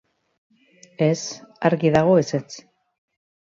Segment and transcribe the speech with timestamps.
[1.09, 1.19] Ez,
[1.71, 2.51] argi dago ezetz.